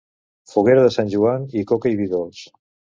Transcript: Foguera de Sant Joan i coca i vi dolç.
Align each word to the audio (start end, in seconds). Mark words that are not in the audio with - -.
Foguera 0.53 0.87
de 0.87 0.95
Sant 0.97 1.13
Joan 1.17 1.47
i 1.63 1.67
coca 1.75 1.95
i 1.95 2.03
vi 2.05 2.13
dolç. 2.19 2.45